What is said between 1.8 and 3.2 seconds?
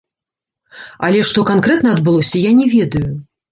адбылося, я не ведаю.